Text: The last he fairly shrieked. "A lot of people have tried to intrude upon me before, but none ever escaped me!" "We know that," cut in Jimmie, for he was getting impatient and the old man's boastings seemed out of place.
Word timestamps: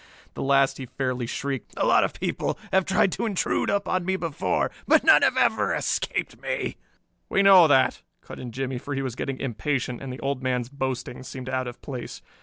The 0.33 0.41
last 0.41 0.79
he 0.79 0.87
fairly 0.87 1.27
shrieked. 1.27 1.75
"A 1.77 1.85
lot 1.85 2.03
of 2.03 2.15
people 2.19 2.57
have 2.73 2.85
tried 2.85 3.11
to 3.11 3.27
intrude 3.27 3.69
upon 3.69 4.03
me 4.03 4.15
before, 4.15 4.71
but 4.87 5.03
none 5.03 5.21
ever 5.21 5.75
escaped 5.75 6.41
me!" 6.41 6.77
"We 7.29 7.43
know 7.43 7.67
that," 7.67 8.01
cut 8.19 8.39
in 8.39 8.51
Jimmie, 8.51 8.79
for 8.79 8.95
he 8.95 9.03
was 9.03 9.13
getting 9.13 9.39
impatient 9.39 10.01
and 10.01 10.11
the 10.11 10.19
old 10.19 10.41
man's 10.41 10.69
boastings 10.69 11.27
seemed 11.27 11.49
out 11.49 11.67
of 11.67 11.83
place. 11.83 12.23